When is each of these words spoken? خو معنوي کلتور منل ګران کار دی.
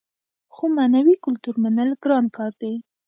خو 0.53 0.63
معنوي 0.77 1.15
کلتور 1.25 1.55
منل 1.63 1.89
ګران 2.03 2.25
کار 2.37 2.51
دی. 2.61 2.73